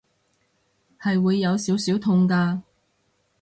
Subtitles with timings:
[0.99, 2.61] 係會有少少痛㗎